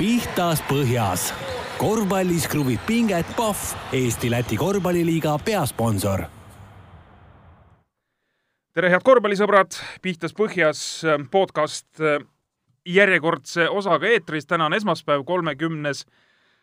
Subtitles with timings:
[0.00, 1.26] pihtas põhjas.
[1.76, 6.24] korvpallis kruvib pinget Pahv, Eesti-Läti korvpalliliiga peasponsor.
[8.72, 12.00] tere, head korvpallisõbrad, Pihtas põhjas podcast
[12.86, 14.46] järjekordse osaga eetris.
[14.46, 16.06] täna on esmaspäev, kolmekümnes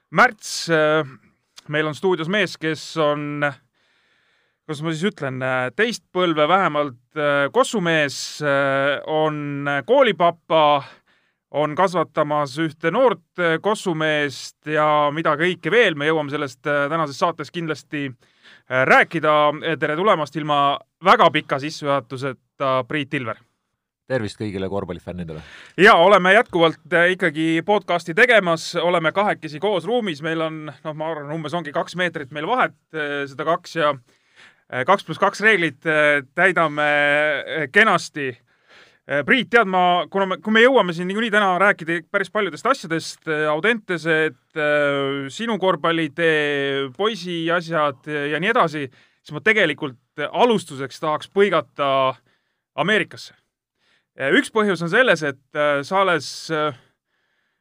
[0.09, 0.69] märts.
[1.67, 3.53] meil on stuudios mees, kes on
[4.65, 5.43] kuidas ma siis ütlen,
[5.75, 6.97] teist põlve vähemalt
[7.53, 8.41] kossumees,
[9.05, 10.83] on koolipapa
[11.57, 17.19] on kasvatamas ühte noort äh, kossumeest ja mida kõike veel, me jõuame sellest äh, tänases
[17.19, 19.33] saates kindlasti äh, rääkida.
[19.79, 23.41] tere tulemast ilma väga pika sissejuhatuseta, Priit Ilver!
[24.07, 25.41] tervist kõigile korvpallifännidele!
[25.77, 31.33] ja oleme jätkuvalt ikkagi podcasti tegemas, oleme kahekesi koos ruumis, meil on, noh, ma arvan,
[31.35, 32.77] umbes ongi kaks meetrit meil vahet,
[33.27, 33.93] seda kaks ja
[34.87, 35.85] kaks pluss kaks reeglit
[36.35, 36.87] täidame
[37.71, 38.31] kenasti
[39.07, 43.21] Priit, tead ma, kuna me, kui me jõuame siin niikuinii täna rääkida päris paljudest asjadest,
[43.31, 48.81] äh, Audentesed, äh, sinu korvpallitee, poisi asjad ja nii edasi,
[49.23, 52.17] siis ma tegelikult alustuseks tahaks põigata
[52.75, 53.31] Ameerikasse.
[54.35, 56.27] üks põhjus on selles, et sa alles,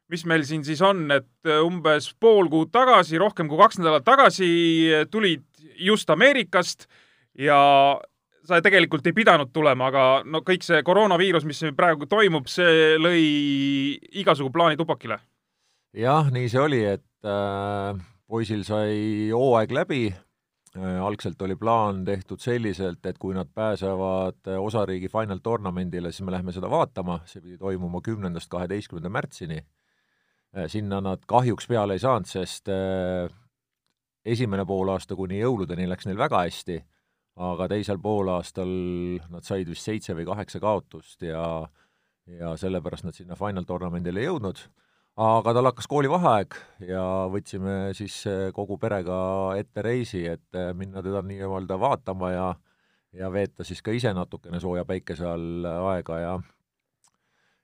[0.08, 4.48] mis meil siin siis on, et umbes pool kuud tagasi, rohkem kui kaks nädalat tagasi
[5.12, 5.44] tulid
[5.78, 6.88] just Ameerikast
[7.38, 7.60] ja
[8.47, 13.25] sa tegelikult ei pidanud tulema, aga no kõik see koroonaviirus, mis praegu toimub, see lõi
[14.22, 15.19] igasugu plaani tupakile.
[15.97, 22.42] jah, nii see oli, et äh, poisil sai hooaeg läbi äh,, algselt oli plaan tehtud
[22.42, 27.42] selliselt, et kui nad pääsevad äh, osariigi final tournamendile, siis me lähme seda vaatama, see
[27.42, 30.69] pidi toimuma kümnendast kaheteistkümnenda märtsini äh,.
[30.69, 33.31] sinna nad kahjuks peale ei saanud, sest äh,
[34.27, 36.83] esimene poolaasta kuni jõuludeni läks neil väga hästi
[37.37, 38.70] aga teisel poolaastal
[39.29, 41.67] nad said vist seitse või kaheksa kaotust ja
[42.27, 44.59] ja sellepärast nad sinna final tournamendile ei jõudnud.
[45.17, 46.56] aga tal hakkas koolivaheaeg
[46.89, 49.19] ja võtsime siis eh, kogu perega
[49.56, 52.49] ette reisi, et eh, minna teda nii-öelda vaatama ja
[53.16, 56.34] ja veeta siis ka ise natukene sooja päikese all aega ja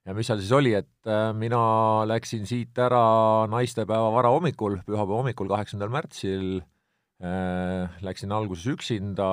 [0.06, 1.62] ja mis seal siis oli, et eh, mina
[2.08, 6.62] läksin siit ära naistepäeva varahommikul, pühapäeva hommikul, kaheksandal märtsil
[7.20, 9.28] äh,, läksin alguses üksinda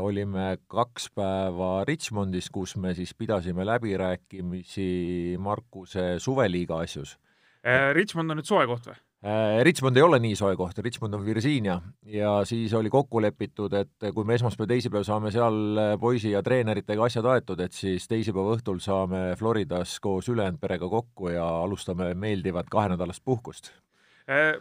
[0.00, 7.16] olime kaks päeva Richmondis, kus me siis pidasime läbirääkimisi Markuse suveliiga asjus.
[7.64, 8.96] Äh, Richmond on nüüd soe koht või?
[9.24, 11.78] Äh, Richmond ei ole nii soe koht, Richmond on Virginia
[12.12, 17.08] ja siis oli kokku lepitud, et kui me esmaspäev, teisipäev saame seal poisi ja treeneritega
[17.08, 22.68] asjad aetud, et siis teisipäeva õhtul saame Floridas koos ülejäänud perega kokku ja alustame meeldivat
[22.68, 23.93] kahenädalast puhkust Äh,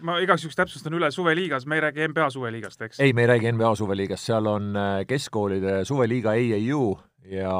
[0.03, 2.99] ma igaks juhuks täpsustan üle, suveliigas, me ei räägi NBA suveliigast, eks?
[2.99, 6.83] ei, me ei räägi NBA suveliigast, seal on äh, keskkoolide suveliiga AAU
[7.31, 7.53] ja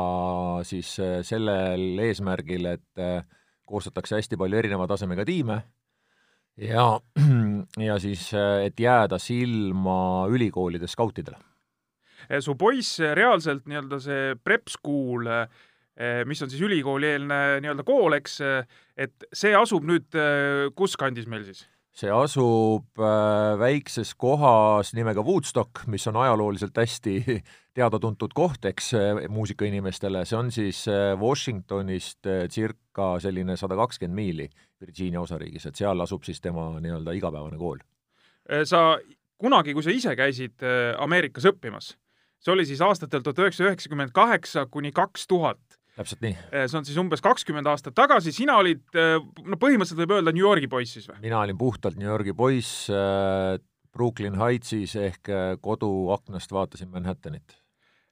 [0.67, 3.03] siis äh, sellel eesmärgil, et
[3.63, 5.61] koostatakse hästi palju erineva tasemega tiime
[6.59, 6.89] ja,
[7.87, 11.39] ja siis, et jääda silma ülikoolide skautidele.
[12.43, 15.31] su poiss reaalselt nii-öelda see prep school
[16.25, 18.39] mis on siis ülikoolieelne nii-öelda kool, eks,
[18.97, 20.17] et see asub nüüd
[20.75, 21.63] kus kandis meil siis?
[21.93, 27.41] See asub äh, väikses kohas nimega Woodstock, mis on ajalooliselt hästi
[27.77, 34.49] teada-tuntud koht, eks, äh, muusikainimestele, see on siis äh, Washingtonist circa selline sada kakskümmend miili
[34.81, 37.83] Virginia osariigis, et seal asub siis tema nii-öelda igapäevane kool.
[38.67, 38.97] sa
[39.39, 40.65] kunagi, kui sa ise käisid
[40.99, 41.93] Ameerikas õppimas,
[42.43, 46.33] see oli siis aastatel tuhat üheksasada üheksakümmend kaheksa kuni kaks tuhat, täpselt nii.
[46.51, 50.33] Eh, see on siis umbes kakskümmend aastat tagasi, sina olid, eh, no põhimõtteliselt võib öelda
[50.33, 51.19] New Yorgi poiss siis või?
[51.25, 53.57] mina olin puhtalt New Yorgi poiss äh,,
[53.93, 55.29] Brooklyn Heightsis ehk
[55.61, 57.59] koduaknast vaatasin Manhattanit.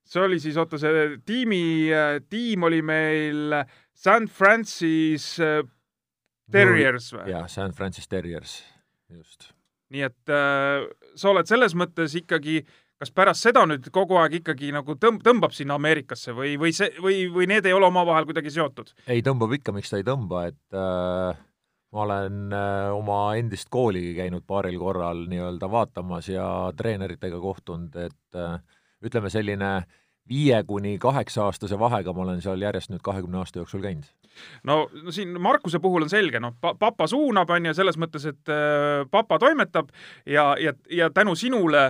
[0.05, 1.89] see oli siis, oota, see tiimi,
[2.29, 3.55] tiim oli meil
[3.97, 5.39] San Francis
[6.51, 7.31] Terriers või?
[7.33, 8.59] jah, San Francis Terriers,
[9.09, 9.49] just.
[9.89, 14.41] nii et äh, sa oled selles mõttes ikkagi äh, kas pärast seda nüüd kogu aeg
[14.41, 18.28] ikkagi nagu tõmb-, tõmbab sinna Ameerikasse või, või see, või, või need ei ole omavahel
[18.29, 18.94] kuidagi seotud?
[19.07, 21.40] ei, tõmbab ikka, miks ta ei tõmba, et äh,
[21.91, 26.46] ma olen äh, oma endist kooligi käinud paaril korral nii-öelda vaatamas ja
[26.78, 28.59] treeneritega kohtunud, et äh,
[29.02, 29.72] ütleme, selline
[30.29, 34.05] viie kuni kaheksa aastase vahega ma olen seal järjest nüüd kahekümne aasta jooksul käinud.
[34.64, 38.53] no, no siin Markuse puhul on selge, noh, papa suunab, on ju, selles mõttes, et
[38.53, 39.90] äh, papa toimetab
[40.25, 41.90] ja, ja, ja tänu sinule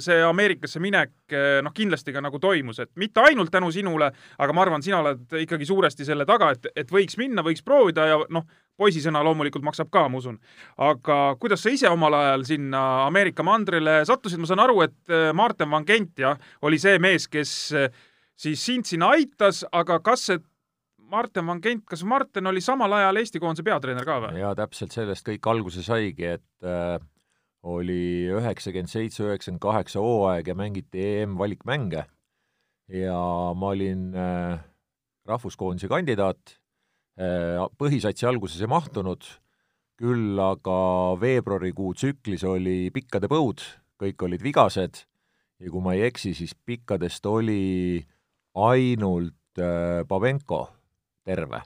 [0.00, 4.56] see Ameerikasse minek äh, noh, kindlasti ka nagu toimus, et mitte ainult tänu sinule, aga
[4.56, 8.18] ma arvan, sina oled ikkagi suuresti selle taga, et, et võiks minna, võiks proovida ja
[8.32, 8.46] noh,
[8.76, 10.40] poisi sõna loomulikult maksab ka, ma usun.
[10.80, 15.30] aga kuidas sa ise omal ajal sinna Ameerika mandrile sattusid, ma saan aru, et äh,
[15.36, 17.56] Martin Van Gent jah, oli see mees, kes
[18.36, 20.44] siis sind sinna aitas, aga kas see
[21.10, 24.40] Martin Van Gent, kas Martin oli samal ajal Eesti koondise peatreener ka või?
[24.40, 26.96] jaa, täpselt sellest kõik alguse saigi, et äh,
[27.66, 32.04] oli üheksakümmend seitse, üheksakümmend kaheksa hooaeg ja mängiti EM-valikmänge.
[32.92, 33.18] Ja
[33.58, 34.60] ma olin äh,
[35.26, 36.56] rahvuskoondise kandidaat.
[37.18, 39.24] Äh,, põhisatsi alguses ei mahtunud,
[39.98, 40.78] küll aga
[41.18, 43.64] veebruarikuu tsüklis oli pikkade põud,
[43.98, 45.02] kõik olid vigased.
[45.58, 48.04] Ja kui ma ei eksi, siis pikkadest oli
[48.54, 50.68] ainult äh, Babenko
[51.26, 51.64] terve.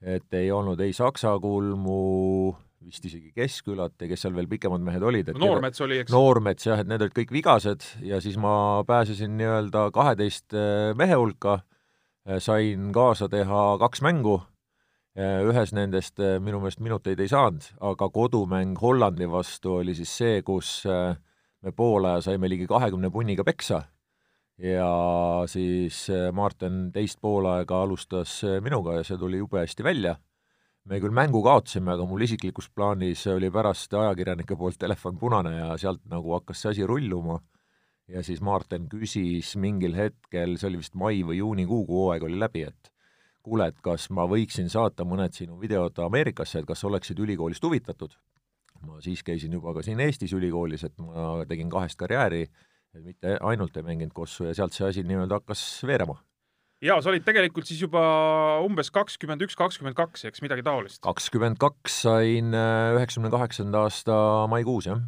[0.00, 2.54] et ei olnud ei Saksa kulmu,
[2.84, 5.32] vist isegi Keskkülat ja kes seal veel pikemad mehed olid.
[5.38, 6.12] Noormets oli, eks?
[6.14, 11.18] Noormets jah, et need olid kõik vigased ja siis ma pääsesin nii-öelda kaheteist äh, mehe
[11.18, 11.60] hulka,
[12.28, 14.40] äh, sain kaasa teha kaks mängu,
[15.20, 20.84] ühes nendest minu meelest minuteid ei saanud, aga kodumäng Hollandi vastu oli siis see, kus
[20.86, 23.82] me poolaja saime ligi kahekümne punniga peksa
[24.62, 30.14] ja siis Martin teist poolaega alustas minuga ja see tuli jube hästi välja.
[30.88, 35.74] Me küll mängu kaotasime, aga mul isiklikus plaanis oli pärast ajakirjanike poolt telefon punane ja
[35.78, 37.40] sealt nagu hakkas see asi rulluma
[38.10, 42.40] ja siis Martin küsis mingil hetkel, see oli vist mai või juunikuu, kui hooaeg oli
[42.40, 42.90] läbi, et
[43.46, 48.16] kuule, et kas ma võiksin saata mõned sinu videod Ameerikasse, et kas oleksid ülikoolist huvitatud.
[48.80, 52.46] ma siis käisin juba ka siin Eestis ülikoolis, et ma tegin kahest karjääri
[52.94, 56.16] mitte ainult ei mänginud kossu ja sealt see asi nii-öelda hakkas veerema.
[56.84, 58.02] Jaa, sa olid tegelikult siis juba
[58.64, 61.00] umbes kakskümmend üks, kakskümmend kaks, eks, midagi taolist?
[61.04, 64.20] kakskümmend kaks sain äh, üheksakümne kaheksanda aasta
[64.52, 65.02] maikuus, jah.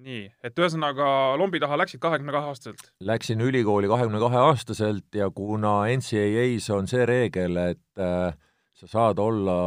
[0.00, 2.92] nii, et ühesõnaga lombi taha läksid kahekümne kahe aastaselt?
[3.04, 8.32] Läksin ülikooli kahekümne kahe aastaselt ja kuna NCAA-s on see reegel, et äh,
[8.80, 9.58] sa saad olla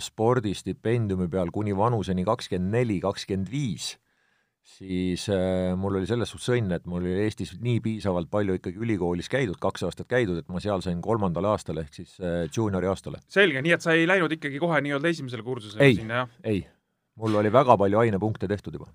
[0.00, 3.92] spordistipendiumi peal kuni vanuseni kakskümmend neli, kakskümmend viis
[4.64, 8.80] siis äh, mul oli selles suhtes õnn, et mul oli Eestis nii piisavalt palju ikkagi
[8.80, 12.88] ülikoolis käidud, kaks aastat käidud, et ma seal sain kolmandale aastale ehk siis äh, juuniori
[12.90, 13.20] aastale.
[13.28, 16.38] selge, nii et sa ei läinud ikkagi kohe nii-öelda esimesele kursusele sinna, jah?
[16.48, 16.62] ei,
[17.20, 18.88] mul oli väga palju ainepunkte tehtud juba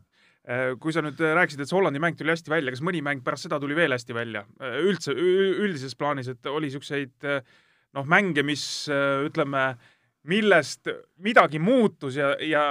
[0.49, 3.21] äh, kui sa nüüd rääkisid, et see Hollandi mäng tuli hästi välja, kas mõni mäng
[3.25, 4.45] pärast seda tuli veel hästi välja?
[4.81, 9.69] Üldse, üldises plaanis, et oli niisuguseid noh, mänge, mis ütleme,
[10.29, 10.89] millest
[11.21, 12.65] midagi muutus ja, ja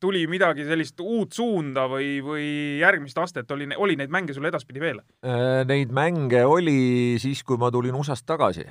[0.00, 2.46] tuli midagi sellist uut suunda või, või
[2.80, 5.00] järgmist astet, oli, oli neid mänge sul edaspidi veel?
[5.26, 8.66] Äh, neid mänge oli siis, kui ma tulin USA-st tagasi.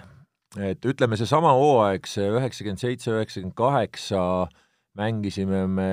[0.56, 4.22] et ütleme, seesama hooaeg, see üheksakümmend seitse, üheksakümmend kaheksa,
[4.96, 5.92] mängisime me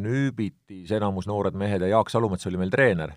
[0.00, 3.14] Nüübitis, enamus noored mehed ja Jaak Salumets oli meil treener.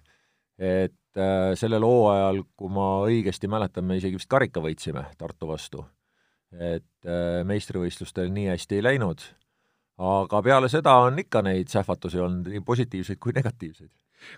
[0.60, 5.86] et äh, sellel hooajal, kui ma õigesti mäletan, me isegi vist karika võitsime Tartu vastu.
[6.52, 9.26] et äh, meistrivõistlustel nii hästi ei läinud
[10.02, 13.92] aga peale seda on ikka neid sähvatusi olnud, nii positiivseid kui negatiivseid.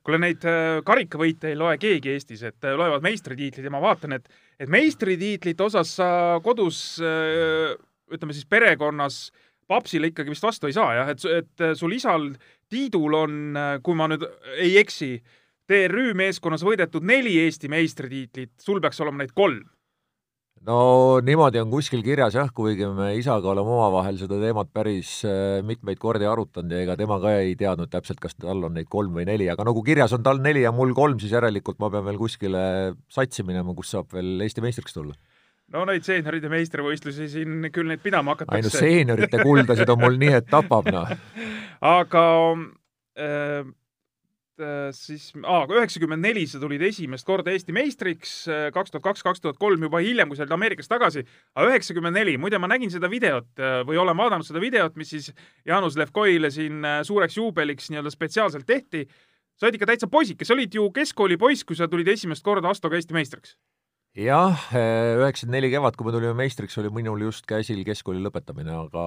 [0.04, 4.18] kuule, neid äh, karikavõite ei loe keegi Eestis, et äh, loevad meistritiitlid ja ma vaatan,
[4.18, 6.09] et, et meistritiitlite osas sa
[6.44, 7.74] kodus äh,
[8.13, 9.27] ütleme siis perekonnas
[9.68, 12.30] papsile ikkagi vist vastu ei saa jah, et, et sul isal
[12.68, 13.33] Tiidul on,
[13.83, 14.25] kui ma nüüd
[14.60, 15.18] ei eksi,
[15.68, 19.63] TRÜ meeskonnas võidetud neli Eesti meistritiitlit, sul peaks olema neid kolm
[20.68, 20.78] no
[21.25, 26.00] niimoodi on kuskil kirjas jah, kuigi me isaga oleme omavahel seda teemat päris äh, mitmeid
[26.02, 29.28] kordi arutanud ja ega tema ka ei teadnud täpselt, kas tal on neid kolm või
[29.30, 32.06] neli, aga no kui kirjas on tal neli ja mul kolm, siis järelikult ma pean
[32.08, 32.64] veel kuskile
[33.14, 35.16] satsi minema, kus saab veel Eesti meistriks tulla
[35.75, 38.60] no neid seenioride meistrivõistlusi siin küll neid pidama hakatakse.
[38.60, 41.15] ainult seeniorite kuldasid on mul nii, et tapab, noh.
[42.00, 42.27] aga
[43.18, 43.65] Äh,
[44.96, 49.60] siis, üheksakümmend neli sa tulid esimest korda Eesti meistriks, äh, kaks tuhat kaks, kaks tuhat
[49.62, 51.24] kolm juba hiljem, kui sa olid Ameerikast tagasi,
[51.56, 55.14] aga üheksakümmend neli, muide ma nägin seda videot äh, või olen vaadanud seda videot, mis
[55.14, 55.32] siis
[55.68, 59.08] Jaanus Levkoile siin suureks juubeliks nii-öelda spetsiaalselt tehti.
[59.58, 62.96] sa olid ikka täitsa poisike, sa olid ju keskkoolipoiss, kui sa tulid esimest korda Astoga
[62.96, 63.58] Eesti meistriks
[64.17, 69.05] jah, üheksakümmend neli kevad, kui me tulime meistriks, oli minul just käsil keskkooli lõpetamine, aga,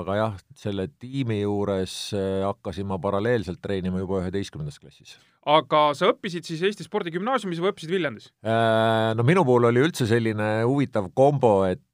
[0.00, 5.16] aga jah, selle tiimi juures eh, hakkasin ma paralleelselt treenima juba üheteistkümnendas klassis.
[5.48, 8.30] aga sa õppisid siis Eesti Spordigümnaasiumis või õppisid Viljandis?
[8.44, 11.84] Äh, no minu puhul oli üldse selline huvitav kombo, et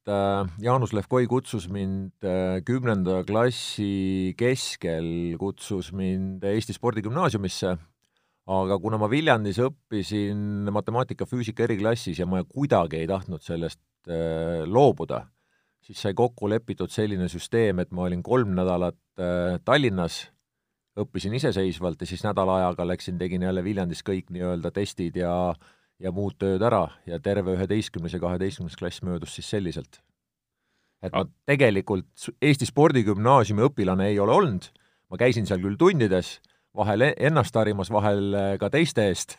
[0.63, 2.23] Jaanus Levkoi kutsus mind
[2.67, 5.09] kümnenda klassi keskel,
[5.41, 7.73] kutsus mind Eesti Spordigümnaasiumisse
[8.47, 14.63] aga kuna ma Viljandis õppisin matemaatika, füüsika eriklassis ja ma kuidagi ei tahtnud sellest äh,
[14.67, 15.25] loobuda,
[15.83, 20.27] siis sai kokku lepitud selline süsteem, et ma olin kolm nädalat äh, Tallinnas,
[20.97, 25.35] õppisin iseseisvalt ja siis nädala ajaga läksin, tegin jälle Viljandis kõik nii-öelda testid ja
[26.03, 30.03] ja muud tööd ära ja terve üheteistkümnes ja kaheteistkümnes klass möödus siis selliselt.
[31.05, 34.69] et ma tegelikult Eesti Spordigümnaasiumi õpilane ei ole olnud,
[35.11, 36.37] ma käisin seal küll tundides
[36.77, 39.39] vahel e-, ennast harimas, vahel äh, ka teiste eest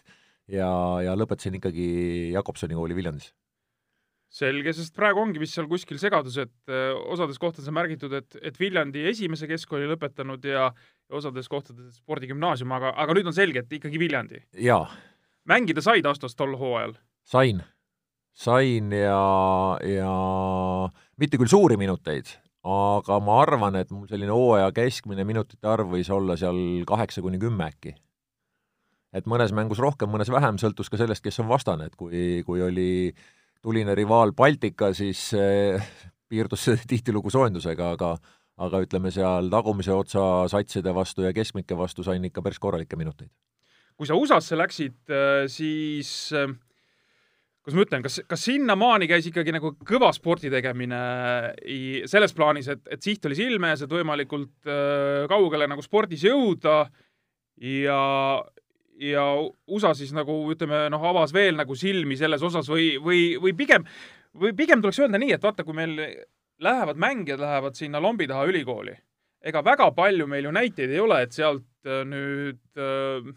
[0.51, 0.69] ja,
[1.03, 1.89] ja lõpetasin ikkagi
[2.35, 3.33] Jakobsoni kooli Viljandis.
[4.37, 8.35] selge, sest praegu ongi vist seal kuskil segadus, et öö, osades kohtades on märgitud, et,
[8.43, 13.63] et Viljandi esimese keskkooli lõpetanud ja, ja osades kohtades spordigümnaasium, aga, aga nüüd on selge,
[13.63, 14.43] et ikkagi Viljandi.
[14.67, 14.83] jaa,
[15.47, 16.97] mängida said Astos tol hooajal?
[17.23, 17.63] sain,
[18.35, 19.23] sain ja,
[19.87, 20.11] ja
[21.17, 22.35] mitte küll suuri minuteid,
[22.67, 27.39] aga ma arvan, et mul selline hooaja keskmine minutite arv võis olla seal kaheksa kuni
[27.39, 27.95] kümme äkki.
[29.15, 32.61] et mõnes mängus rohkem, mõnes vähem, sõltus ka sellest, kes on vastane, et kui, kui
[32.61, 33.13] oli
[33.63, 35.81] tuline rivaal Baltika, siis eh,
[36.29, 38.17] piirdus see tihtilugu soojendusega, aga
[38.57, 43.29] aga ütleme seal tagumise otsa satside vastu ja keskmike vastu sain ikka päris korralikke minuteid.
[43.97, 44.97] kui sa USA-sse läksid,
[45.49, 46.09] siis
[47.67, 50.99] kuidas ma ütlen, kas, kas sinnamaani käis ikkagi nagu kõva spordi tegemine
[52.07, 54.69] selles plaanis, et, et siht oli silme ees, et võimalikult
[55.27, 56.85] kaugele nagu spordis jõuda.
[57.59, 57.99] Ja,
[59.01, 59.25] ja
[59.67, 63.83] USA siis nagu ütleme, noh, avas veel nagu silmi selles osas või, või, või pigem,
[64.37, 65.97] või pigem tuleks öelda nii, et vaata, kui meil
[66.63, 68.95] lähevad mängijad, lähevad sinna lombi taha ülikooli,
[69.43, 73.27] ega väga palju meil ju näiteid ei ole, et sealt nüüd äh,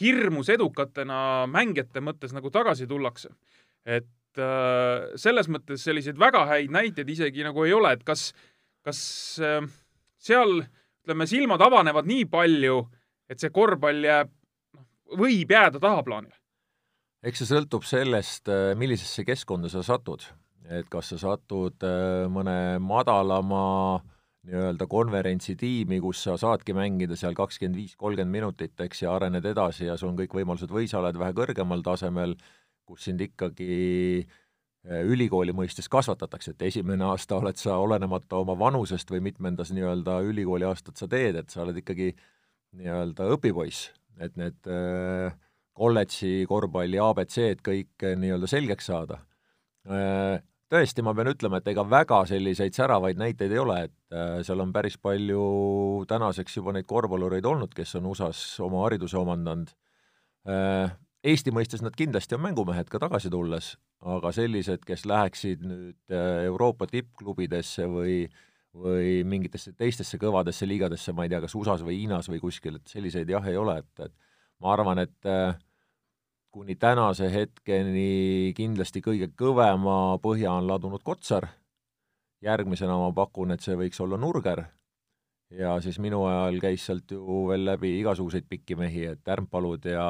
[0.00, 1.18] hirmus edukatena
[1.50, 3.30] mängijate mõttes nagu tagasi tullakse.
[3.86, 8.32] et äh, selles mõttes selliseid väga häid näiteid isegi nagu ei ole, et kas,
[8.84, 9.00] kas
[9.40, 9.62] äh,
[10.18, 10.64] seal
[11.04, 12.80] ütleme, silmad avanevad nii palju,
[13.30, 14.32] et see korvpall jääb,
[14.74, 14.88] noh,
[15.18, 16.34] võib jääda tahaplaanile?
[17.26, 20.26] eks see sõltub sellest, millisesse keskkonda sa satud
[20.70, 24.02] et kas sa satud äh, mõne madalama
[24.46, 29.88] nii-öelda konverentsitiimi, kus sa saadki mängida seal kakskümmend viis, kolmkümmend minutit, eks, ja arened edasi
[29.88, 32.36] ja sul on kõik võimalused või sa oled vähe kõrgemal tasemel,
[32.86, 39.10] kus sind ikkagi äh, ülikooli mõistes kasvatatakse, et esimene aasta oled sa olenemata oma vanusest
[39.10, 42.12] või mitmendas nii-öelda ülikooli aastat sa teed, et sa oled ikkagi
[42.78, 43.90] nii-öelda õpipoiss,
[44.22, 45.34] et need äh,
[45.76, 49.18] kolledži korvpalli abc-d kõik nii-öelda selgeks saada.
[49.90, 50.38] Äh,
[50.72, 54.62] tõesti, ma pean ütlema, et ega väga selliseid säravaid näiteid ei ole, et äh, seal
[54.64, 59.74] on päris palju tänaseks juba neid korvpallureid olnud, kes on USA-s oma hariduse omandanud
[60.48, 60.94] äh,.
[61.26, 63.72] Eesti mõistes nad kindlasti on mängumehed ka tagasi tulles,
[64.06, 68.20] aga sellised, kes läheksid nüüd äh, Euroopa tippklubidesse või
[68.76, 72.92] või mingitesse teistesse kõvadesse liigadesse, ma ei tea, kas USA-s või Hiinas või kuskil, et
[72.92, 74.12] selliseid jah, ei ole, et, et
[74.62, 75.56] ma arvan, et äh,
[76.56, 81.44] kuni tänase hetkeni kindlasti kõige kõvema põhja on ladunud Kotsar,
[82.40, 84.62] järgmisena ma pakun, et see võiks olla Nurger,
[85.52, 90.08] ja siis minu ajal käis sealt ju veel läbi igasuguseid pikki mehi, et Ärmpalud ja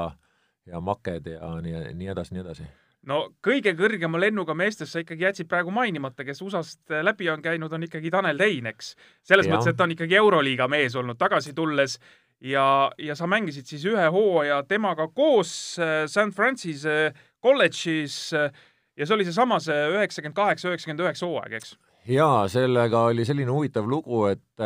[0.67, 2.69] ja Maked ja nii, nii edasi, nii edasi
[3.11, 7.73] no kõige kõrgema lennuga meestest sa ikkagi jätsid praegu mainimata, kes USA-st läbi on käinud,
[7.73, 8.95] on ikkagi Tanel Tein, eks.
[9.27, 9.55] selles ja.
[9.55, 11.99] mõttes, et ta on ikkagi Euroliiga mees olnud, tagasi tulles
[12.41, 15.51] ja, ja sa mängisid siis ühe hooaja temaga koos
[15.81, 18.51] äh, St Francis äh, kolledžis äh,
[18.97, 21.77] ja see oli seesama see üheksakümmend kaheksa, üheksakümmend üheksa hooaeg, eks?
[22.11, 24.65] jaa, sellega oli selline huvitav lugu, et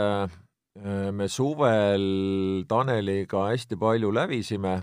[1.16, 2.04] me suvel
[2.68, 4.74] Taneliga hästi palju lävisime,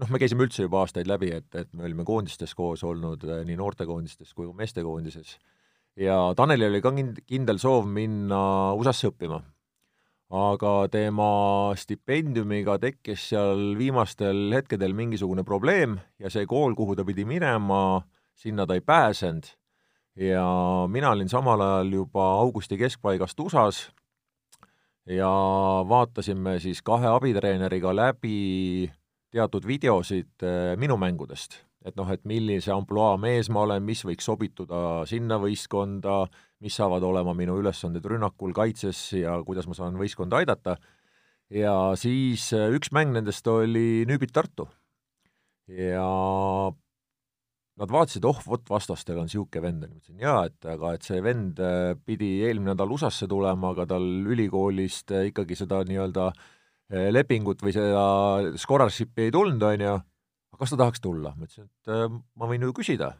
[0.00, 3.58] noh, me käisime üldse juba aastaid läbi, et, et me olime koondistes koos olnud, nii
[3.60, 5.36] noortekoondistes kui meestekoondises.
[6.00, 6.94] ja Tanelil oli ka
[7.28, 8.40] kindel soov minna
[8.80, 9.42] USA-sse õppima
[10.30, 11.30] aga tema
[11.74, 18.02] stipendiumiga tekkis seal viimastel hetkedel mingisugune probleem ja see kool, kuhu ta pidi minema,
[18.38, 19.46] sinna ta ei pääsenud.
[20.16, 20.44] ja
[20.88, 23.90] mina olin samal ajal juba augusti keskpaigast USA-s
[25.06, 25.30] ja
[25.88, 28.90] vaatasime siis kahe abitreeneriga läbi
[29.30, 34.26] teatud videosid eh, minu mängudest et noh, et millise ampluaa mees ma olen, mis võiks
[34.28, 36.26] sobituda sinna võistkonda,
[36.60, 40.76] mis saavad olema minu ülesanded rünnakul, kaitses ja kuidas ma saan võistkonda aidata,
[41.52, 44.68] ja siis äh, üks mäng nendest oli Nüübit Tartu.
[45.70, 46.04] ja
[47.80, 51.20] nad vaatasid, oh, vot vastastel on niisugune vend, ma ütlesin jaa, et aga et see
[51.24, 56.32] vend äh, pidi eelmine nädal USA-sse tulema, aga tal ülikoolist äh, ikkagi seda nii-öelda
[57.14, 58.00] lepingut või seda
[58.58, 59.92] scholarship'i ei tulnud, on ju,
[60.58, 61.30] kas ta tahaks tulla?
[61.38, 63.12] ma ütlesin, et ma võin ju küsida.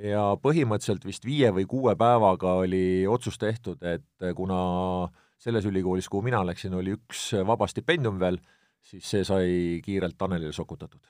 [0.00, 5.10] Ja põhimõtteliselt vist viie või kuue päevaga oli otsus tehtud, et kuna
[5.42, 8.38] selles ülikoolis, kuhu mina läksin, oli üks vaba stipendium veel,
[8.82, 9.48] siis see sai
[9.84, 11.00] kiirelt Tanelile sokutatud.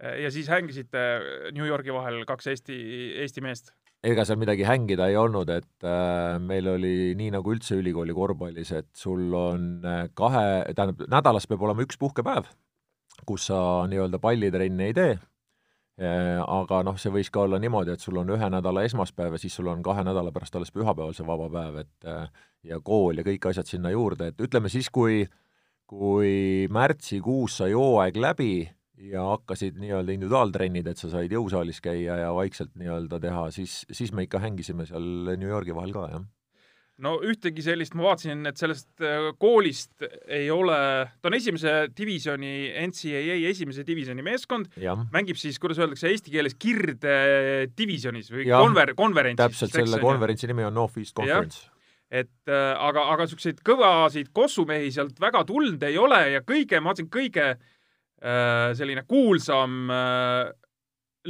[0.00, 0.98] ja siis hängisite
[1.52, 2.76] New Yorgi vahel kaks Eesti,
[3.24, 3.72] Eesti meest?
[4.04, 8.70] ega seal midagi hängida ei olnud, et äh, meil oli nii nagu üldse ülikooli korvpallis,
[8.72, 12.48] et sul on äh, kahe, tähendab, nädalas peab olema üks puhkepäev
[13.26, 13.58] kus sa
[13.90, 15.18] nii-öelda pallitrenni ei tee,
[16.00, 19.58] aga noh, see võis ka olla niimoodi, et sul on ühe nädala esmaspäev ja siis
[19.58, 22.26] sul on kahe nädala pärast alles pühapäeval see vaba päev, et äh,
[22.64, 25.26] ja kool ja kõik asjad sinna juurde, et ütleme siis, kui
[25.90, 28.52] kui märtsikuus sai hooaeg läbi
[29.10, 34.12] ja hakkasid nii-öelda individuaaltrennid, et sa said jõusaalis käia ja vaikselt nii-öelda teha, siis, siis
[34.14, 36.28] me ikka hängisime seal New Yorgi vahel ka, jah
[37.04, 40.78] no ühtegi sellist, ma vaatasin, et sellest äh, koolist ei ole,
[41.20, 42.54] ta on esimese divisjoni,
[42.90, 44.70] NCAA esimese divisjoni meeskond,
[45.14, 49.44] mängib siis, kuidas öeldakse eesti keeles, kirdedivisjonis või ja, konver-, konverentsis.
[49.44, 51.68] täpselt, selle konverentsi nimi on North East Conference
[52.10, 56.90] et äh, aga, aga niisuguseid kõvasid kossumehi sealt väga tulnud ei ole ja kõige, ma
[56.90, 60.50] vaatasin, kõige äh, selline kuulsam äh,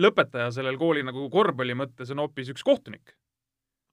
[0.01, 3.13] lõpetaja sellel koolil nagu korvpalli mõttes on hoopis üks kohtunik.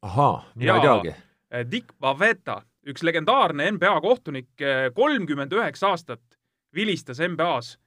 [0.07, 1.15] ahaa, mina ei teagi.
[1.53, 6.39] Äh, Dick Bavetta, üks legendaarne NBA kohtunik, äh, kolmkümmend üheksa aastat
[6.75, 7.77] vilistas NBA-s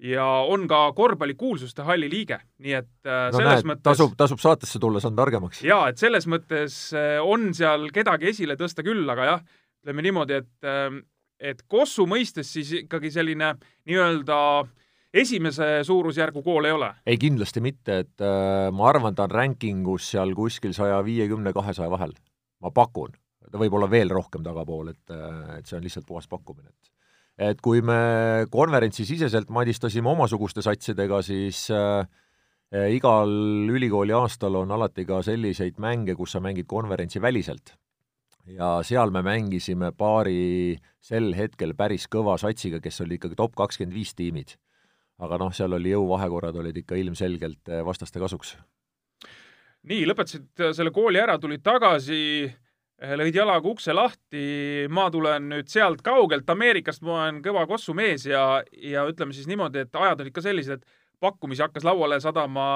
[0.00, 4.40] ja on ka korvpallikuulsuste halli liige, nii et äh, no selles näed, mõttes tasub, tasub
[4.40, 5.64] saatesse tulla, saan targemaks.
[5.66, 6.82] jaa, et selles mõttes
[7.26, 9.42] on seal kedagi esile tõsta küll, aga jah,
[9.82, 10.70] ütleme niimoodi, et
[11.40, 13.54] et Kossu mõistes siis ikkagi selline
[13.88, 14.38] nii-öelda
[15.14, 16.90] esimese suurusjärgu kool ei ole?
[17.06, 21.90] ei, kindlasti mitte, et äh, ma arvan, ta on rankingus seal kuskil saja viiekümne, kahesaja
[21.90, 22.14] vahel.
[22.60, 23.12] Ma pakun,
[23.50, 25.12] ta võib olla veel rohkem tagapool, et,
[25.58, 26.90] et see on lihtsalt puhas pakkumine, et
[27.40, 32.04] et kui me konverentsi siseselt madistasime omasuguste satsidega, siis äh,
[32.92, 33.30] igal
[33.72, 37.76] ülikooli aastal on alati ka selliseid mänge, kus sa mängid konverentsi väliselt.
[38.50, 43.94] ja seal me mängisime paari sel hetkel päris kõva satsiga, kes oli ikkagi top kakskümmend
[43.94, 44.56] viis tiimid.
[45.18, 48.56] aga noh, seal oli jõuvahekorrad olid ikka ilmselgelt äh, vastaste kasuks.
[49.88, 52.20] Nii, lõpetasid selle kooli ära, tulid tagasi
[53.00, 54.40] Eh, lõid jalaga ukse lahti,
[54.92, 56.50] ma tulen nüüd sealt kaugelt.
[56.52, 60.82] Ameerikast, ma olen kõva kossumees ja, ja ütleme siis niimoodi, et ajad olid ka sellised,
[60.82, 62.66] et pakkumisi hakkas lauale sadama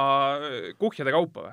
[0.49, 1.53] eh, kuhjade kaupa või?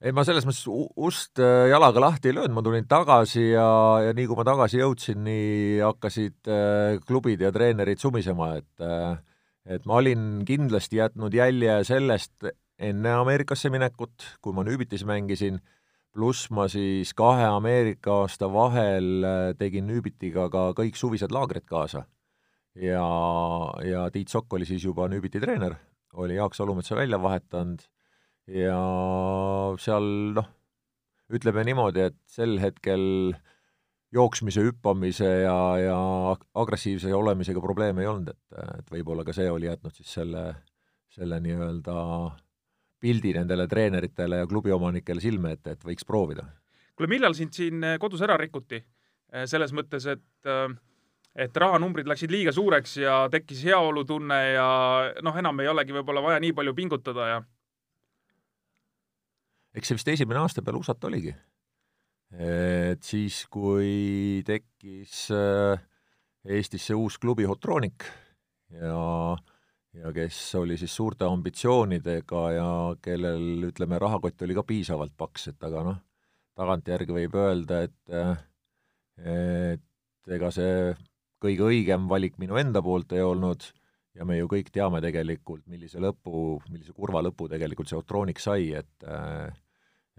[0.00, 0.62] ei, ma selles mõttes
[0.96, 3.66] ust jalaga lahti ei löönud, ma tulin tagasi ja,
[4.06, 6.48] ja nii kui ma tagasi jõudsin, nii hakkasid
[7.04, 8.86] klubid ja treenerid sumisema, et
[9.76, 12.48] et ma olin kindlasti jätnud jälje sellest
[12.80, 15.60] enne Ameerikasse minekut, kui ma Nüübitis mängisin
[16.14, 22.06] pluss ma siis kahe Ameerika aasta vahel äh, tegin Nüübitiga ka kõik suvised laagrid kaasa.
[22.74, 23.06] ja,
[23.84, 25.76] ja Tiit Sokk oli siis juba Nüübiti treener,
[26.14, 27.82] oli Jaak Salumetsa välja vahetanud
[28.50, 28.80] ja
[29.78, 30.06] seal
[30.38, 30.50] noh,
[31.30, 33.34] ütleme niimoodi, et sel hetkel
[34.14, 35.98] jooksmise, hüppamise ja, ja
[36.58, 40.44] agressiivse olemisega probleeme ei olnud, et, et võib-olla ka see oli jätnud siis selle,
[41.14, 41.98] selle nii-öelda
[43.00, 46.44] pildi nendele treeneritele ja klubiomanikele silme ette, et võiks proovida.
[46.96, 48.80] kuule, millal sind siin eh, kodus ära rikuti?
[49.32, 50.68] Eh, selles mõttes, et eh,
[51.40, 54.66] et rahanumbrid läksid liiga suureks ja tekkis heaolutunne ja
[55.22, 57.36] noh, enam ei olegi võib-olla vaja nii palju pingutada ja
[59.78, 61.30] eks see vist esimene aasta peale USA-t oligi.
[62.34, 65.28] et siis, kui tekkis
[66.50, 68.08] Eestisse uus klubi Hotroonik
[68.74, 69.36] ja
[69.98, 72.68] ja kes oli siis suurte ambitsioonidega ja
[73.02, 75.98] kellel, ütleme, rahakott oli ka piisavalt paks, et aga noh,
[76.58, 78.16] tagantjärgi võib öelda, et
[79.20, 80.94] et ega see
[81.42, 83.64] kõige õigem valik minu enda poolt ei olnud
[84.16, 88.70] ja me ju kõik teame tegelikult, millise lõpu, millise kurva lõpu tegelikult see Otroonik sai,
[88.76, 89.10] et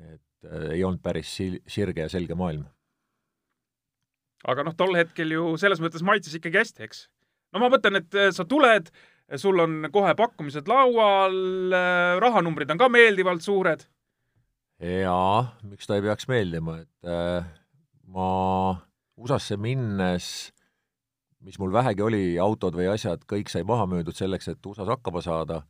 [0.01, 2.65] et ei olnud päris sil-, sirge ja selge maailm.
[4.49, 7.05] aga noh, tol hetkel ju selles mõttes maitses ikkagi hästi, eks?
[7.53, 8.89] no ma mõtlen, et sa tuled,
[9.39, 11.35] sul on kohe pakkumised laual,
[12.23, 13.85] rahanumbrid on ka meeldivalt suured.
[14.81, 17.45] jaa, miks ta ei peaks meeldima, et äh,
[18.11, 18.29] ma
[19.21, 20.25] USA-sse minnes,
[21.45, 25.21] mis mul vähegi oli, autod või asjad, kõik sai maha müüdud selleks, et USA-s hakkama
[25.25, 25.61] saada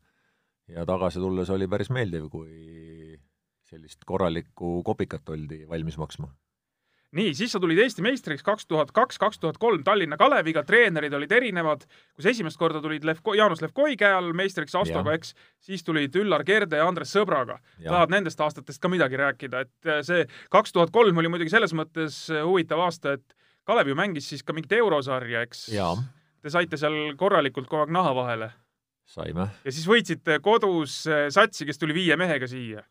[0.72, 3.20] ja tagasi tulles oli päris meeldiv, kui
[3.72, 6.32] sellist korralikku kopikat oldi valmis maksma
[7.18, 11.14] nii, siis sa tulid Eesti meistriks kaks tuhat kaks, kaks tuhat kolm Tallinna Kaleviga, treenerid
[11.14, 11.84] olid erinevad,
[12.16, 16.46] kus esimest korda tulid Levko, Jaanus Levkoi käe all meistriks Astoga, eks, siis tulid Üllar
[16.48, 17.60] Kerde ja Andres Sõbraga.
[17.84, 21.76] tahad nendest aastatest ka midagi rääkida, et äh, see kaks tuhat kolm oli muidugi selles
[21.78, 25.68] mõttes äh, huvitav aasta, et Kalev ju mängis siis ka mingit eurosarja, eks?
[26.42, 28.52] Te saite seal korralikult kogu aeg naha vahele.
[29.06, 29.52] saime.
[29.66, 32.86] ja siis võitsite kodus äh, satsi, kes tuli viie mehega siia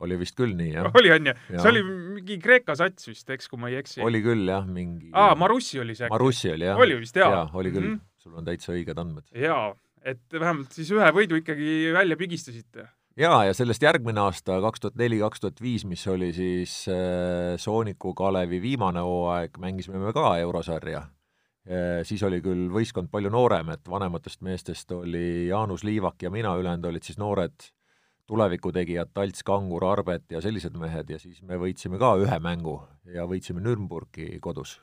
[0.00, 0.88] oli vist küll nii, jah.
[0.98, 1.34] oli, on ju?
[1.52, 4.02] see oli mingi Kreeka sats vist, eks, kui ma ei eksi.
[4.04, 6.14] oli küll, jah, mingi aa, Marussi oli see äkki?
[6.14, 6.80] Marussi oli, jah.
[6.80, 7.30] oli vist, jaa?
[7.36, 7.94] jaa, oli küll mm.
[8.00, 8.24] -hmm.
[8.24, 9.28] sul on täitsa õiged andmed.
[9.44, 9.70] jaa,
[10.02, 12.88] et vähemalt siis ühe võidu ikkagi välja pigistasite.
[13.20, 17.58] jaa, ja sellest järgmine aasta, kaks tuhat neli, kaks tuhat viis, mis oli siis äh,
[17.60, 21.04] Sooniku Kalevi viimane hooaeg, mängisime me ka eurosarja
[21.68, 22.00] äh,.
[22.08, 26.90] siis oli küll võistkond palju noorem, et vanematest meestest oli Jaanus Liivak ja mina, ülejäänud
[26.90, 27.70] olid siis noored
[28.32, 32.78] tulevikutegijad, Talts, Kangur, Arbet ja sellised mehed ja siis me võitsime ka ühe mängu
[33.12, 34.80] ja võitsime Nürnbergi kodus.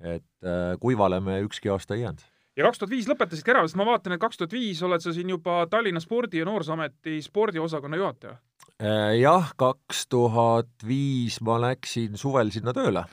[0.00, 2.22] et äh, kuivale me ükski aasta ei jäänud.
[2.56, 5.12] ja kaks tuhat viis lõpetasidki ära, sest ma vaatan, et kaks tuhat viis oled sa
[5.12, 8.38] siin juba Tallinna Spordi- ja Noorsooameti spordiosakonna juhataja.
[8.80, 13.04] Äh, jah, kaks tuhat viis ma läksin suvel sinna tööle.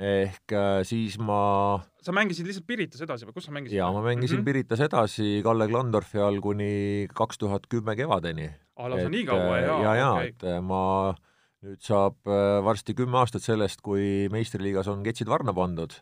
[0.00, 3.76] Ehk äh, siis ma sa mängisid lihtsalt Piritas edasi või kus sa mängisid?
[3.76, 4.50] jaa, ma mängisin mm -hmm.
[4.50, 8.50] Piritas edasi Kalle Klandorfi all kuni kaks tuhat kümme kevadeni.
[8.76, 9.82] aa, lausa nii kaua, jaa?
[9.82, 11.14] ja, ja okay., et ma
[11.60, 12.16] nüüd saab
[12.64, 15.92] varsti kümme aastat sellest, kui meistriliigas on ketsid varna pandud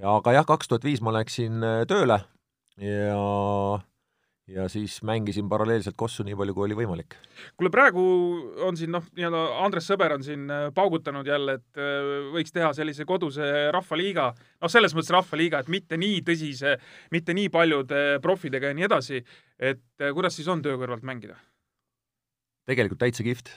[0.00, 2.20] ja aga jah, kaks tuhat viis ma läksin äh, tööle
[2.80, 3.20] ja
[4.50, 7.16] ja siis mängisin paralleelselt Kossu nii palju, kui oli võimalik.
[7.58, 8.02] kuule, praegu
[8.66, 12.72] on siin noh, nii-öelda Andres Sõber on siin äh, paugutanud jälle, et äh, võiks teha
[12.76, 16.76] sellise koduse rahvaliiga, noh, selles mõttes rahvaliiga, et mitte nii tõsise,
[17.14, 19.22] mitte nii paljude profidega ja nii edasi,
[19.58, 21.38] et kuidas siis on töö kõrvalt mängida?
[22.70, 23.48] tegelikult täitsa kihvt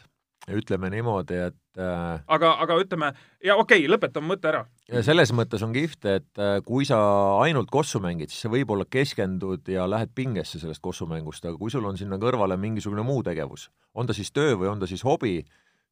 [0.51, 3.11] ütleme niimoodi, et äh, aga, aga ütleme,
[3.43, 4.63] ja okei okay,, lõpetame mõtte ära.
[5.05, 6.99] selles mõttes on kihvt, et äh, kui sa
[7.43, 11.85] ainult kossu mängid, siis sa võib-olla keskendud ja lähed pingesse sellest kossumängust, aga kui sul
[11.87, 15.41] on sinna kõrvale mingisugune muu tegevus, on ta siis töö või on ta siis hobi,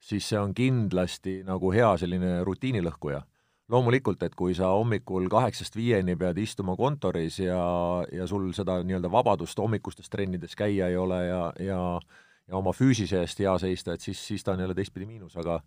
[0.01, 3.23] siis see on kindlasti nagu hea selline rutiinilõhkuja.
[3.71, 9.07] loomulikult, et kui sa hommikul kaheksast viieni pead istuma kontoris ja, ja sul seda nii-öelda
[9.11, 11.79] vabadust hommikustes trennides käia ei ole ja, ja
[12.51, 15.61] ja oma füüsise eest hea seista, et siis, siis ta on jälle teistpidi miinus, aga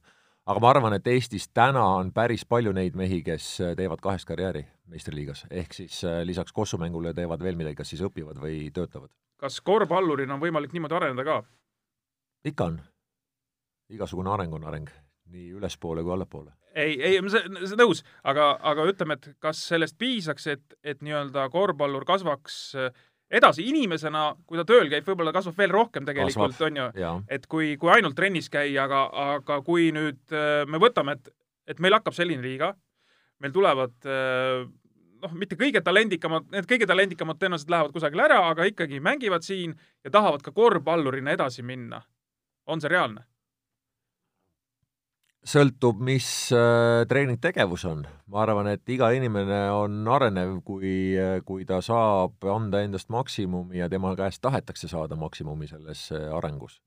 [0.44, 3.46] aga ma arvan, et Eestis täna on päris palju neid mehi, kes
[3.78, 8.40] teevad kahest karjääri meistriliigas, ehk siis äh, lisaks kossumängule teevad veel midagi, kas siis õpivad
[8.42, 9.12] või töötavad.
[9.40, 11.38] kas korvpallurina on võimalik niimoodi areneda ka?
[12.44, 12.82] ikka on.
[13.88, 14.92] igasugune areng on areng,
[15.32, 16.52] nii ülespoole kui allapoole.
[16.74, 21.48] ei, ei, ma olen nõus, aga, aga ütleme, et kas sellest piisaks, et, et nii-öelda
[21.48, 26.80] korvpallur kasvaks äh, edasi inimesena, kui ta tööl käib, võib-olla kasvab veel rohkem tegelikult, on
[26.80, 26.86] ju,
[27.32, 31.34] et kui, kui ainult trennis käia, aga, aga kui nüüd äh, me võtame, et,
[31.74, 32.72] et meil hakkab selline liiga,
[33.42, 34.64] meil tulevad äh,
[35.24, 39.74] noh, mitte kõige talendikamad, need kõige talendikamad tõenäoliselt lähevad kusagile ära, aga ikkagi mängivad siin
[40.04, 42.02] ja tahavad ka korvpallurina edasi minna.
[42.66, 43.26] on see reaalne?
[45.44, 46.26] Sõltub, mis
[46.56, 48.04] äh, treeningtegevus on.
[48.32, 53.78] ma arvan, et iga inimene on arenev, kui, äh, kui ta saab anda endast maksimumi
[53.82, 56.80] ja tema käest tahetakse saada maksimumi selles äh, arengus.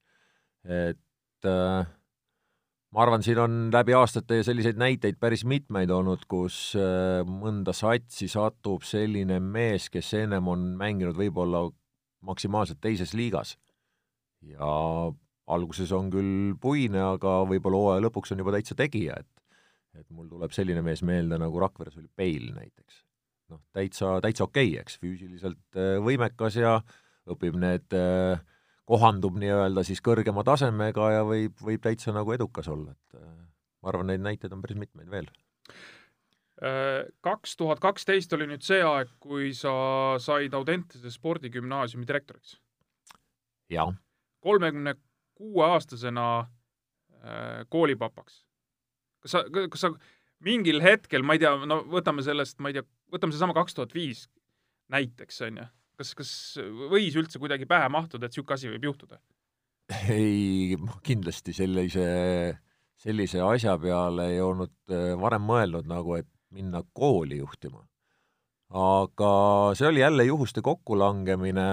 [0.68, 6.74] et ma arvan, siin on läbi aastate selliseid näiteid päris mitmeid olnud, kus
[7.30, 11.62] mõnda satsi satub selline mees, kes ennem on mänginud võib-olla
[12.26, 13.54] maksimaalselt teises liigas
[14.42, 14.74] ja
[15.48, 19.38] alguses on küll puine, aga võib-olla hooaja lõpuks on juba täitsa tegija, et
[19.98, 23.02] et mul tuleb selline mees meelde, nagu Rakveres oli Peil näiteks.
[23.50, 26.78] noh, täitsa, täitsa okei okay,, eks, füüsiliselt äh, võimekas ja
[27.32, 28.42] õpib need, äh,
[28.88, 33.32] kohandub nii-öelda siis kõrgema tasemega ja võib, võib täitsa nagu edukas olla, et äh,
[33.82, 35.32] ma arvan, neid näiteid on päris mitmeid veel
[37.22, 39.72] kaks tuhat kaksteist oli nüüd see aeg, kui sa
[40.18, 42.56] said Audentese spordigümnaasiumi direktoriks.
[43.70, 43.92] jah.
[44.42, 44.96] kolmekümne
[45.38, 48.44] kuueaastasena äh, koolipapaks.
[49.24, 49.94] kas sa, kas sa
[50.44, 53.96] mingil hetkel, ma ei tea, no võtame sellest, ma ei tea, võtame seesama kaks tuhat
[53.96, 54.28] viis
[54.94, 55.66] näiteks, on ju,
[56.00, 56.32] kas, kas
[56.92, 59.20] võis üldse kuidagi pähe mahtuda, et niisugune asi võib juhtuda?
[60.12, 62.08] ei, kindlasti sellise,
[63.00, 67.86] sellise asja peale ei olnud äh, varem mõelnud nagu, et minna kooli juhtima.
[68.70, 69.32] aga
[69.80, 71.68] see oli jälle juhuste kokkulangemine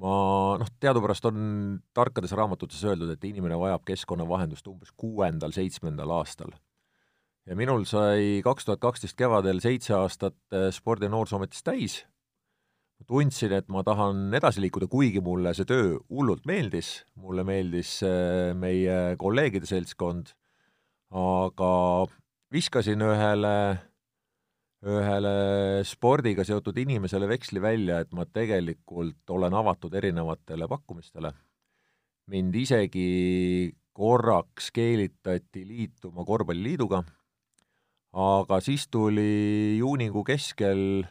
[0.00, 0.12] ma
[0.60, 6.54] noh, teadupärast on tarkades raamatutes öeldud, et inimene vajab keskkonnavahendust umbes kuuendal-seitsmendal aastal.
[7.46, 11.96] ja minul sai kaks tuhat kaksteist kevadel seitse aastat eh, Spordi- ja Noorsooametis täis,
[13.06, 18.52] tundsin, et ma tahan edasi liikuda, kuigi mulle see töö hullult meeldis, mulle meeldis eh,
[18.54, 20.30] meie kolleegide seltskond,
[21.10, 21.72] aga
[22.54, 23.56] viskasin ühele
[24.82, 31.32] ühele spordiga seotud inimesele veksli välja, et ma tegelikult olen avatud erinevatele pakkumistele.
[32.26, 37.02] mind isegi korraks keelitati liituma Korvpalliliiduga,
[38.12, 41.02] aga siis tuli juunikuu keskel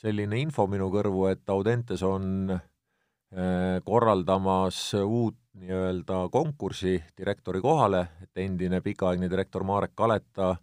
[0.00, 8.42] selline info minu kõrvu, et Audentes on äh, korraldamas uut nii-öelda konkurssi direktori kohale, et
[8.42, 10.54] endine pikaaegne direktor Marek Kaleta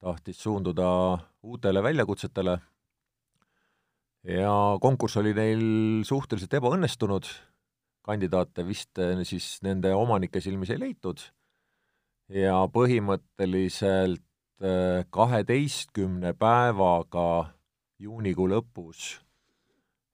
[0.00, 2.58] tahtis suunduda uutele väljakutsetele.
[4.24, 5.62] Ja konkurss oli neil
[6.04, 7.28] suhteliselt ebaõnnestunud,
[8.04, 11.22] kandidaate vist eh, siis nende omanike silmis ei leitud.
[12.30, 14.22] Ja põhimõtteliselt
[14.60, 17.54] eh, kaheteistkümne päevaga
[18.00, 19.14] juunikuu lõpus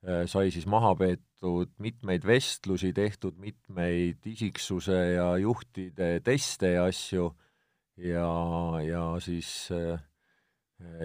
[0.06, 7.32] eh, sai siis maha peetud mitmeid vestlusi, tehtud mitmeid isiksuse ja juhtide teste ja asju
[7.96, 8.28] ja,
[8.84, 10.00] ja siis äh,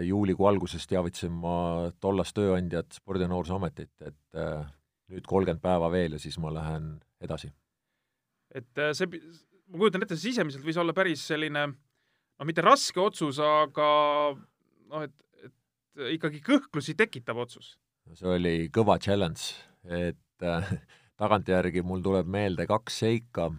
[0.05, 1.55] juulikuu alguses teavitasin ma
[2.03, 4.65] tollast tööandjat Spordi- ja Noorsooametit, et äh,
[5.11, 7.51] nüüd kolmkümmend päeva veel ja siis ma lähen edasi.
[8.53, 9.07] et äh, see,
[9.71, 13.87] ma kujutan ette, sisemiselt võis olla päris selline no mitte raske otsus, aga
[14.91, 17.77] noh, et, et ikkagi kõhklusi tekitav otsus.
[18.13, 19.53] see oli kõva challenge,
[19.87, 20.73] et äh,
[21.21, 23.51] tagantjärgi mul tuleb meelde kaks seika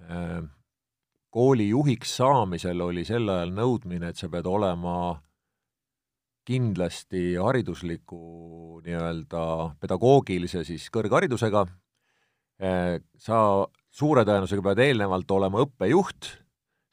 [0.00, 0.44] äh,.
[1.34, 5.16] Koolijuhiks saamisel oli sel ajal nõudmine, et sa pead olema
[6.46, 8.20] kindlasti haridusliku
[8.84, 9.42] nii-öelda
[9.80, 11.64] pedagoogilise siis kõrgharidusega,
[12.62, 13.38] äh, sa
[13.94, 16.30] suure tõenäosusega pead eelnevalt olema õppejuht,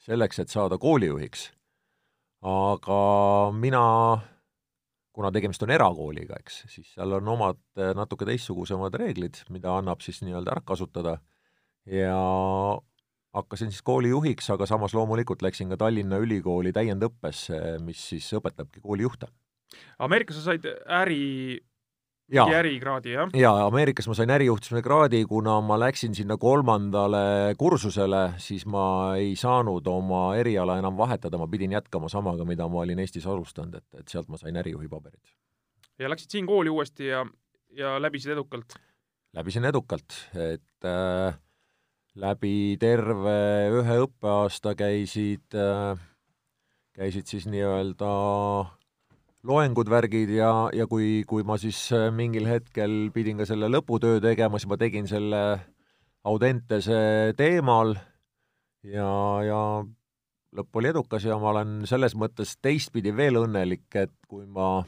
[0.02, 1.50] selleks, et saada koolijuhiks.
[2.42, 3.00] aga
[3.54, 3.82] mina,
[5.14, 10.02] kuna tegemist on erakooliga, eks, siis seal on omad äh, natuke teistsugusemad reeglid, mida annab
[10.02, 11.20] siis nii-öelda ära kasutada
[11.86, 12.16] ja
[13.32, 19.28] hakkasin siis koolijuhiks, aga samas loomulikult läksin ka Tallinna Ülikooli täiendõppesse, mis siis õpetabki koolijuhte.
[20.04, 20.66] Ameerikas sa said
[21.00, 21.58] äri,
[22.28, 23.30] mingi ärikraadi, jah?
[23.36, 28.84] jaa, Ameerikas ma sain ärijuhtimise kraadi, kuna ma läksin sinna kolmandale kursusele, siis ma
[29.20, 33.80] ei saanud oma eriala enam vahetada, ma pidin jätkama samaga, mida ma olin Eestis alustanud,
[33.80, 35.22] et, et sealt ma sain ärijuhi paberid.
[35.98, 37.24] ja läksid siin kooli uuesti ja,
[37.76, 38.76] ja läbisid edukalt?
[39.32, 41.40] läbisin edukalt, et äh,
[42.20, 43.38] läbi terve
[43.72, 45.96] ühe õppeaasta käisid äh,,
[46.92, 48.10] käisid siis nii-öelda
[49.48, 54.20] loengud, värgid ja, ja kui, kui ma siis äh, mingil hetkel pidin ka selle lõputöö
[54.22, 55.42] tegema, siis ma tegin selle
[56.28, 57.96] Audentese teemal
[58.86, 59.08] ja,
[59.42, 59.62] ja
[60.52, 64.84] lõpp oli edukas ja ma olen selles mõttes teistpidi veel õnnelik, et kui ma,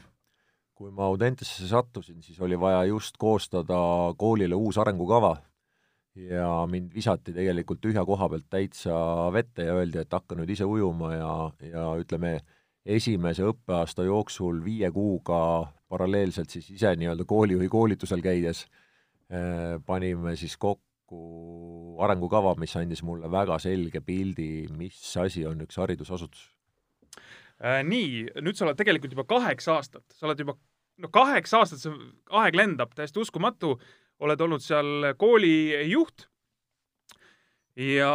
[0.77, 3.81] kui ma Audentesse sattusin, siis oli vaja just koostada
[4.15, 5.33] koolile uus arengukava
[6.15, 8.95] ja mind visati tegelikult tühja koha pealt täitsa
[9.35, 11.31] vette ja öeldi, et hakka nüüd ise ujuma ja,
[11.67, 12.37] ja ütleme,
[12.85, 18.65] esimese õppeaasta jooksul viie kuuga paralleelselt siis ise nii-öelda koolijuhi koolitusel käides
[19.29, 25.81] eh, panime siis kokku arengukava, mis andis mulle väga selge pildi, mis asi on üks
[25.81, 26.47] haridusasutus
[27.59, 27.81] äh,.
[27.83, 30.57] Nii, nüüd sa oled tegelikult juba kaheksa aastat, sa oled juba,
[31.01, 33.75] no kaheksa aastat, see aeg lendab, täiesti uskumatu
[34.23, 36.27] oled olnud seal koolijuht
[37.75, 38.11] ja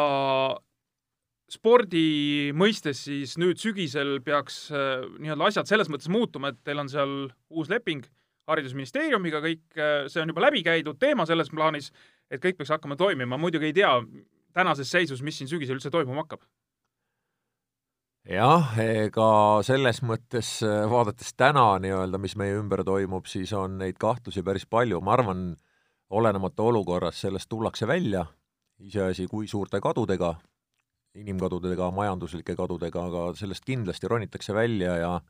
[1.50, 6.90] spordi mõistes siis nüüd sügisel peaks äh, nii-öelda asjad selles mõttes muutuma, et teil on
[6.90, 7.14] seal
[7.50, 8.06] uus leping
[8.50, 11.90] haridusministeeriumiga, kõik, äh, see on juba läbi käidud teema selles plaanis,
[12.30, 13.92] et kõik peaks hakkama toimima, muidugi ei tea
[14.56, 16.42] tänases seisus, mis siin sügisel üldse toimuma hakkab.
[18.30, 19.30] Jah, ega
[19.66, 24.68] selles mõttes äh, vaadates täna nii-öelda, mis meie ümber toimub, siis on neid kahtlusi päris
[24.70, 25.48] palju, ma arvan,
[26.10, 28.24] olenemata olukorrast sellest tullakse välja,
[28.80, 30.34] iseasi, kui suurte kadudega,
[31.14, 35.20] inimkadudega, majanduslike kadudega, aga sellest kindlasti ronitakse välja ja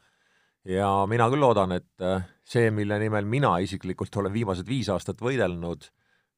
[0.65, 5.23] ja mina küll loodan, et äh, see, mille nimel mina isiklikult olen viimased viis aastat
[5.25, 5.87] võidelnud,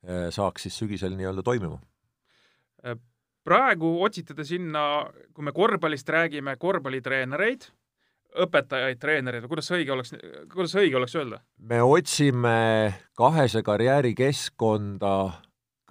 [0.06, 1.80] äh, saaks siis sügisel nii-öelda toimima.
[2.86, 2.98] Äh,
[3.42, 7.66] praegu otsite te sinna, kui me korvpallist räägime, korvpallitreenereid
[8.46, 10.14] õpetajaid, treenereid või kuidas õige oleks,
[10.52, 11.40] kuidas õige oleks öelda?
[11.68, 12.58] me otsime
[13.18, 15.14] kahese karjäärikeskkonda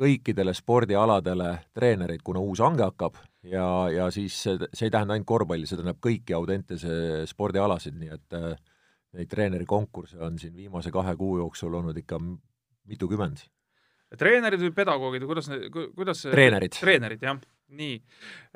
[0.02, 5.30] kõikidele spordialadele treenereid, kuna uus hange hakkab ja, ja siis see, see ei tähenda ainult
[5.30, 8.52] korvpalli, see tähendab kõiki Audentese spordialasid, nii et äh,
[9.18, 13.46] neid treenerikonkursse on siin viimase kahe kuu jooksul olnud ikka mitukümmend.
[14.18, 15.52] treenerid või pedagoogid või kuidas,
[15.96, 16.78] kuidas treenerid.
[16.80, 17.96] treenerid, jah nii,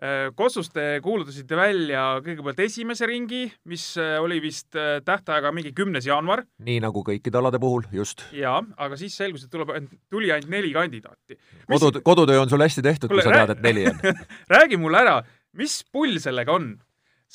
[0.03, 5.71] äh, Kossus te kuulutasite välja kõigepealt esimese ringi, mis äh, oli vist äh, tähtajaga mingi
[5.75, 6.43] kümnes jaanuar.
[6.67, 8.25] nii nagu kõikide alade puhul, just.
[8.35, 9.71] jaa, aga siis selgus, et tuleb,
[10.11, 11.77] tuli ainult neli kandidaati mis....
[11.77, 14.03] kodu, kodutöö on sul hästi tehtud, kui sa tead, et neli on
[14.55, 15.15] räägi mulle ära,
[15.59, 16.75] mis pull sellega on?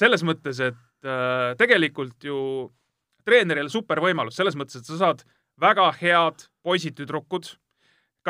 [0.01, 2.39] selles mõttes, et äh, tegelikult ju
[3.27, 5.25] treenerile super võimalus, selles mõttes, et sa saad
[5.61, 7.55] väga head poisid-tüdrukud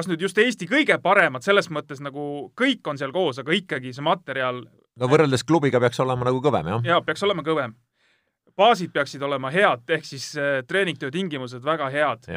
[0.01, 3.93] kas nüüd just Eesti kõige paremad, selles mõttes nagu kõik on seal koos, aga ikkagi
[3.97, 6.89] see materjal no võrreldes klubiga peaks olema nagu kõvem, jah?
[6.95, 7.77] jaa, peaks olema kõvem.
[8.57, 12.31] baasid peaksid olema head, ehk siis äh, treeningtöö tingimused väga head.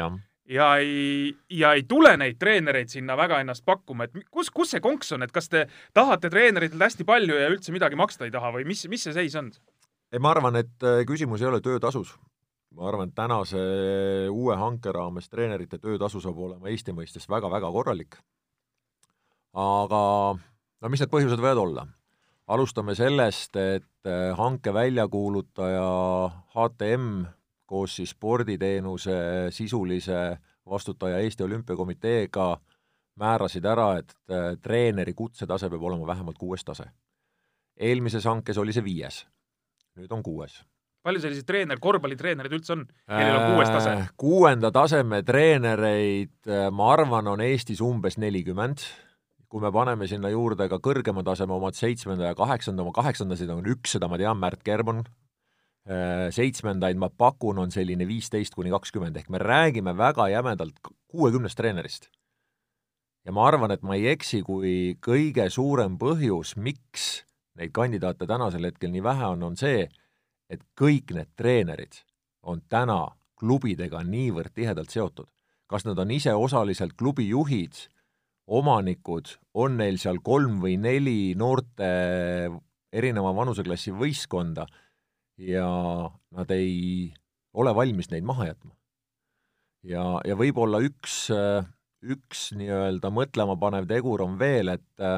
[0.48, 4.84] ja ei, ja ei tule neid treenereid sinna väga ennast pakkuma, et kus, kus see
[4.84, 8.52] konks on, et kas te tahate treeneritelt hästi palju ja üldse midagi maksta ei taha
[8.52, 9.52] või mis, mis see seis on?
[10.12, 12.12] ei, ma arvan, et äh, küsimus ei ole töötasus
[12.74, 13.60] ma arvan, et tänase
[14.30, 18.16] uue hanke raames treenerite töötasu saab olema Eesti mõistes väga-väga korralik.
[19.54, 20.00] aga
[20.34, 21.86] no mis need põhjused võivad olla?
[22.46, 25.86] alustame sellest, et eh, hanke väljakuulutaja
[26.56, 27.24] HTM
[27.66, 30.36] koos siis sporditeenuse sisulise
[30.68, 32.50] vastutaja Eesti Olümpiakomiteega
[33.16, 36.90] määrasid ära, et eh, treeneri kutsetase peab olema vähemalt kuues tase.
[37.76, 39.24] eelmises hankes oli see viies,
[39.96, 40.62] nüüd on kuues
[41.04, 43.96] palju selliseid treener, korvpallitreenereid üldse on, kellel on kuues tase?
[43.98, 48.86] Äh, kuuenda taseme treenereid, äh, ma arvan, on Eestis umbes nelikümmend.
[49.54, 53.68] kui me paneme sinna juurde ka kõrgema taseme omad, seitsmenda ja kaheksanda, oma kaheksandasid on
[53.70, 55.04] üks, seda ma tean, Märt Kermon,
[55.86, 61.60] äh, seitsmendaid ma pakun, on selline viisteist kuni kakskümmend, ehk me räägime väga jämedalt kuuekümnest
[61.60, 62.08] treenerist.
[63.24, 67.22] ja ma arvan, et ma ei eksi, kui kõige suurem põhjus, miks
[67.54, 69.86] neid kandidaate tänasel hetkel nii vähe on, on see,
[70.50, 72.02] et kõik need treenerid
[72.42, 75.28] on täna klubidega niivõrd tihedalt seotud.
[75.66, 77.72] kas nad on ise osaliselt klubi juhid,
[78.46, 81.88] omanikud, on neil seal kolm või neli noorte
[82.92, 84.66] erineva vanuseklassi võistkonda
[85.40, 85.68] ja
[86.36, 87.14] nad ei
[87.54, 88.74] ole valmis neid maha jätma.
[89.82, 91.30] ja, ja võib-olla üks,
[92.04, 95.08] üks nii-öelda mõtlemapanev tegur on veel, et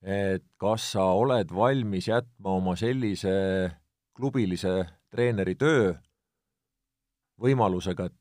[0.00, 3.32] et kas sa oled valmis jätma oma sellise
[4.20, 4.74] klubilise
[5.10, 5.94] treeneri töö
[7.40, 8.18] võimalusega, et,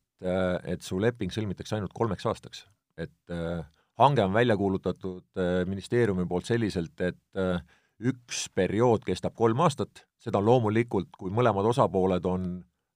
[0.73, 2.65] et su leping sõlmitakse ainult kolmeks aastaks.
[2.99, 3.63] et äh,
[3.99, 7.61] hange on välja kuulutatud äh, ministeeriumi poolt selliselt, et äh,
[7.99, 12.49] üks periood kestab kolm aastat, seda loomulikult, kui mõlemad osapooled on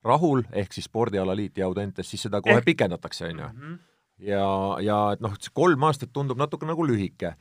[0.03, 2.65] rahul, ehk siis spordialaliit ja Audentes, siis seda kohe eh.
[2.65, 3.49] pikendatakse, on ju.
[3.53, 3.79] Mhm.
[4.27, 4.47] ja,
[4.83, 7.35] ja et noh, kolm aastat tundub natuke nagu lühike.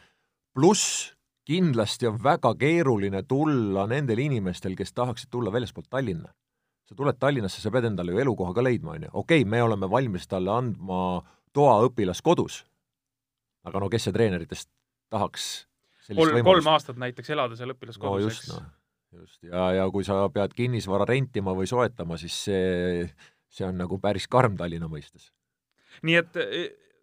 [0.55, 1.15] pluss
[1.49, 6.33] kindlasti on väga keeruline tulla nendel inimestel, kes tahaksid tulla väljaspoolt Tallinna.
[6.83, 9.11] sa tuled Tallinnasse, sa pead endale ju elukoha ka leidma, on ju.
[9.13, 12.63] okei okay,, me oleme valmis talle andma toa õpilaskodus,
[13.65, 14.69] aga no kes see treeneritest
[15.11, 15.67] tahaks
[16.15, 18.49] kolm, kolm aastat näiteks elada seal õpilaskodus no,, eks?
[18.53, 23.07] No, just, ja, ja kui sa pead kinnisvara rentima või soetama, siis see,
[23.53, 25.31] see on nagu päris karm Tallinna mõistes.
[26.03, 26.43] nii et,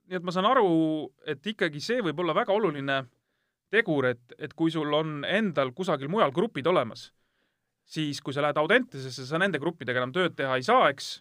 [0.09, 0.69] nii et ma saan aru,
[1.27, 3.03] et ikkagi see võib olla väga oluline
[3.71, 7.09] tegur, et, et kui sul on endal kusagil mujal grupid olemas,
[7.89, 11.19] siis kui sa lähed Audentesesse, sa nende gruppidega enam tööd teha ei saa, eks.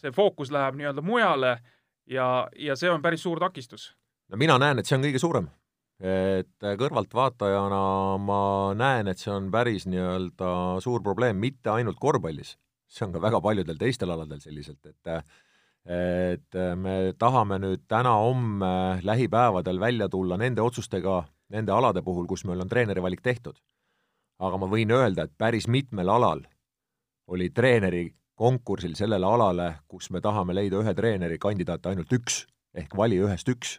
[0.00, 1.56] see fookus läheb nii-öelda mujale
[2.08, 3.90] ja, ja see on päris suur takistus.
[4.28, 5.48] no mina näen, et see on kõige suurem.
[5.96, 7.82] et kõrvaltvaatajana
[8.20, 8.42] ma
[8.76, 10.52] näen, et see on päris nii-öelda
[10.84, 12.56] suur probleem, mitte ainult korvpallis,
[12.88, 15.34] see on ka väga paljudel teistel aladel selliselt, et
[15.86, 21.20] et me tahame nüüd täna-homme lähipäevadel välja tulla nende otsustega,
[21.52, 23.58] nende alade puhul, kus meil on treeneri valik tehtud.
[24.38, 26.42] aga ma võin öelda, et päris mitmel alal
[27.32, 32.42] oli treeneri konkursil sellele alale, kus me tahame leida ühe treeneri kandidaate ainult üks,
[32.76, 33.78] ehk vali ühest üks.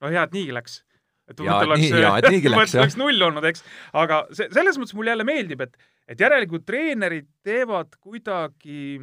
[0.00, 0.80] no hea, et niigi läks.
[1.28, 5.66] et muidu oleks, oleks, oleks null olnud, eks, aga see, selles mõttes mulle jälle meeldib,
[5.66, 5.76] et,
[6.08, 9.02] et järelikult treenerid teevad kuidagi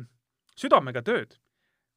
[0.58, 1.38] südamega tööd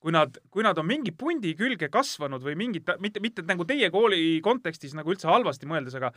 [0.03, 3.91] kui nad, kui nad on mingi pundi külge kasvanud või mingit, mitte, mitte nagu teie
[3.91, 6.13] kooli kontekstis nagu üldse halvasti mõeldes, aga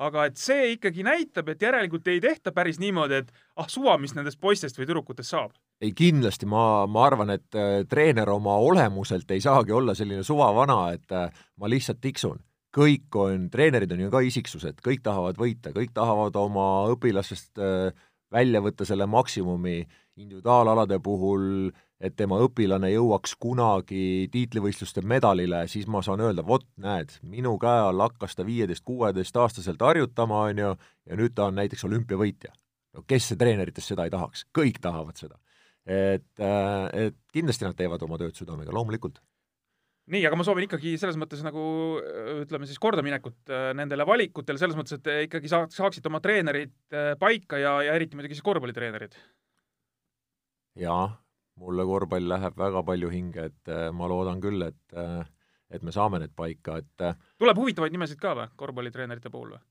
[0.00, 4.14] aga et see ikkagi näitab, et järelikult ei tehta päris niimoodi, et ah suva, mis
[4.16, 5.52] nendest poistest või tüdrukutest saab.
[5.82, 10.78] ei kindlasti, ma, ma arvan, et äh, treener oma olemuselt ei saagi olla selline suvavana,
[10.96, 12.40] et äh, ma lihtsalt tiksun
[12.72, 18.06] kõik on, treenerid on ju ka isiksused, kõik tahavad võita, kõik tahavad oma õpilasest äh,
[18.32, 19.82] välja võtta selle maksimumi,
[20.16, 21.70] individuaalalade puhul
[22.02, 27.86] et tema õpilane jõuaks kunagi tiitlivõistluste medalile, siis ma saan öelda, vot näed, minu käe
[27.86, 30.72] all hakkas ta viieteist-kuueteistaastaselt harjutama, on ju,
[31.08, 32.52] ja nüüd ta on näiteks olümpiavõitja.
[32.92, 35.38] no kes see treeneritest seda ei tahaks, kõik tahavad seda.
[35.86, 39.18] et, äh, et kindlasti nad teevad oma tööd südamega, loomulikult
[40.12, 41.62] nii, aga ma soovin ikkagi selles mõttes nagu
[42.42, 47.12] ütleme siis kordaminekut äh, nendele valikutele, selles mõttes, et ikkagi saaks, saaksite oma treenerid äh,
[47.20, 49.14] paika ja, ja eriti muidugi siis korvpallitreenerid.
[50.78, 51.04] Jaa,
[51.60, 55.22] mulle korvpall läheb väga palju hinge, et äh, ma loodan küll, et äh,
[55.72, 59.62] et me saame need paika, et äh, tuleb huvitavaid nimesid ka või, korvpallitreenerite puhul või?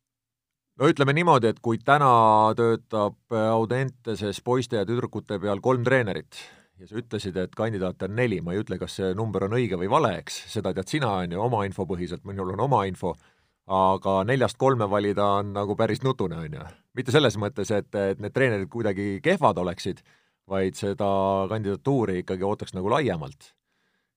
[0.82, 2.10] no ütleme niimoodi, et kui täna
[2.58, 6.40] töötab Audenteses poiste ja tüdrukute peal kolm treenerit
[6.82, 9.78] ja sa ütlesid, et kandidaate on neli, ma ei ütle, kas see number on õige
[9.78, 13.14] või vale, eks, seda tead sina, on ju, oma info põhiselt, minul on oma info,
[13.72, 16.66] aga neljast kolme valida on nagu päris nutune, on ju.
[16.98, 20.02] mitte selles mõttes, et, et need treenerid kuidagi kehvad oleksid
[20.52, 21.08] vaid seda
[21.50, 23.54] kandidatuuri ikkagi ootaks nagu laiemalt.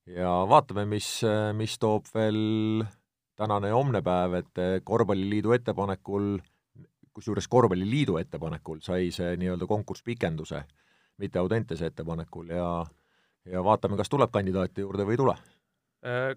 [0.07, 1.09] ja vaatame, mis,
[1.57, 2.85] mis toob veel
[3.39, 6.35] tänane ja homne päev, et Korvpalliliidu ettepanekul,
[7.15, 10.65] kusjuures Korvpalliliidu ettepanekul sai see nii-öelda konkurss pikenduse,
[11.23, 12.69] mitte Audentese ettepanekul ja
[13.51, 15.35] ja vaatame, kas tuleb kandidaate juurde või ei tule.
[16.05, 16.31] Äh,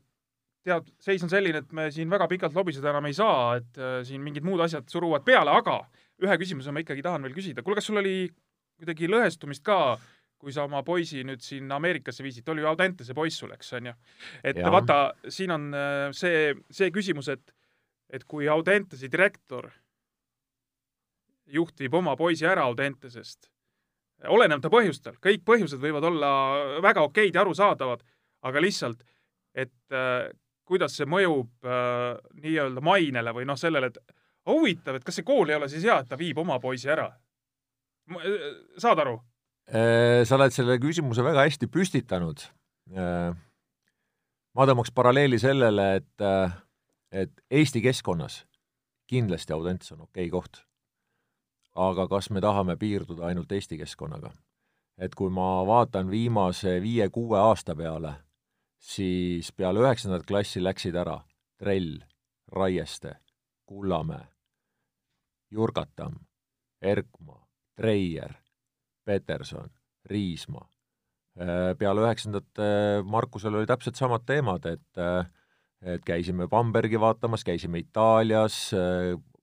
[0.68, 4.02] tead, seis on selline, et me siin väga pikalt lobiseda enam ei saa, et äh,
[4.08, 5.80] siin mingid muud asjad suruvad peale, aga
[6.24, 7.64] ühe küsimuse ma ikkagi tahan veel küsida.
[7.64, 8.28] kuule, kas sul oli
[8.78, 9.98] kuidagi lõhestumist ka,
[10.38, 13.74] kui sa oma poisi nüüd siin Ameerikasse viisid, oli ju Audente see poiss sul, eks,
[13.80, 13.94] on ju.
[14.44, 14.72] et ja.
[14.74, 15.00] vaata,
[15.34, 17.54] siin on äh, see, see küsimus, et,
[18.14, 19.72] et kui Audentese direktor
[21.48, 23.50] juht viib oma poisi ära Audentesest,
[24.28, 26.32] olenemata põhjustel, kõik põhjused võivad olla
[26.84, 28.04] väga okeid ja arusaadavad,
[28.48, 29.02] aga lihtsalt,
[29.58, 30.30] et äh,
[30.68, 34.18] kuidas see mõjub äh, nii-öelda mainele või noh, sellele, et
[34.48, 37.10] huvitav, et kas see kool ei ole siis hea, et ta viib oma poisi ära?
[38.78, 39.18] Saad aru?
[39.68, 42.46] sa oled selle küsimuse väga hästi püstitanud.
[44.56, 46.28] ma tõmbaks paralleeli sellele, et,
[47.12, 48.46] et Eesti keskkonnas
[49.08, 50.64] kindlasti Audents on okei okay koht.
[51.76, 54.32] aga kas me tahame piirduda ainult Eesti keskkonnaga?
[54.98, 58.14] et kui ma vaatan viimase viie-kuue aasta peale,
[58.80, 61.20] siis peale üheksandat klassi läksid ära
[61.58, 62.00] Trell,
[62.52, 63.16] Raieste,
[63.66, 64.26] Kullamäe,
[65.52, 66.18] Jurgatamm,
[66.82, 67.47] Erkmaa,
[67.78, 68.34] Treier,
[69.06, 69.70] Peterson,
[70.06, 70.68] Riismaa.
[71.78, 72.62] peale üheksandat
[73.06, 75.04] Markusel oli täpselt samad teemad, et
[75.86, 78.72] et käisime Bambergi vaatamas, käisime Itaalias,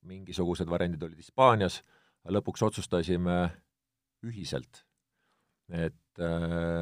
[0.02, 1.78] mingisugused variandid olid Hispaanias,
[2.26, 3.36] lõpuks otsustasime
[4.26, 4.82] ühiselt,
[5.70, 6.24] et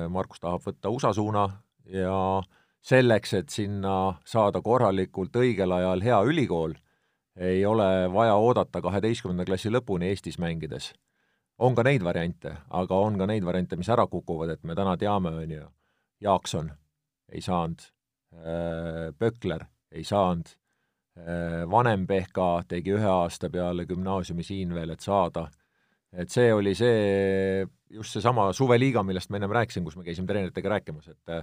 [0.08, 1.44] Markus tahab võtta USA suuna
[1.84, 2.16] ja
[2.82, 6.74] selleks, et sinna saada korralikult õigel ajal hea ülikool,
[7.36, 10.92] ei ole vaja oodata kaheteistkümnenda klassi lõpuni Eestis mängides.
[11.62, 14.96] On ka neid variante, aga on ka neid variante, mis ära kukuvad, et me täna
[14.98, 15.66] teame, on ju,
[16.22, 16.70] Jaakson
[17.32, 17.84] ei saanud
[18.32, 20.48] Äh, Pökler ei saanud,
[21.18, 25.50] äh, vanem Pehka tegi ühe aasta peale gümnaasiumi siin veel, et saada.
[26.12, 30.68] et see oli see, just seesama suveliiga, millest ma ennem rääkisin, kus me käisime treeneritega
[30.68, 31.36] rääkimas, et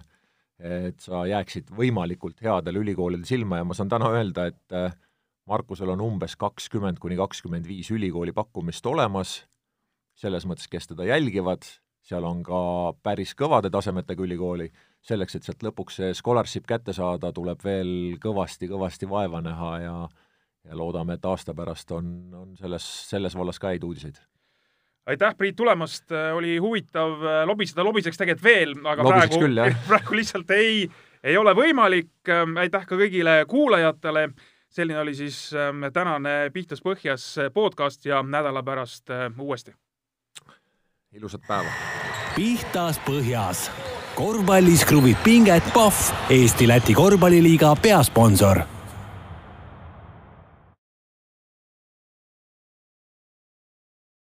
[0.59, 4.91] et sa jääksid võimalikult headele ülikoolidele silma ja ma saan täna öelda, et äh,
[5.47, 9.39] Markusel on umbes kakskümmend kuni kakskümmend viis ülikooli pakkumist olemas,
[10.19, 11.65] selles mõttes, kes teda jälgivad,
[12.03, 12.61] seal on ka
[13.03, 14.69] päris kõvade tasemetega ülikooli,
[15.05, 17.93] selleks, et sealt lõpuks see scholarship kätte saada, tuleb veel
[18.23, 19.95] kõvasti-kõvasti vaeva näha ja
[20.67, 24.19] ja loodame, et aasta pärast on, on selles, selles vallas ka häid uudiseid.
[25.09, 30.51] aitäh, Priit, tulemast, oli huvitav lobiseda, lobiseks tegelikult veel, aga Lobiseks praegu, küll, praegu lihtsalt
[30.53, 30.83] ei,
[31.23, 32.11] ei ole võimalik.
[32.59, 34.29] aitäh ka kõigile kuulajatele.
[34.69, 39.73] selline oli siis ähm, tänane Pihtas Põhjas podcast ja nädala pärast äh, uuesti
[41.13, 41.69] ilusat päeva!
[42.35, 43.69] pihtas põhjas.
[44.15, 48.61] korvpallis kruvib pinget Pahv, Eesti-Läti korvpalliliiga peasponsor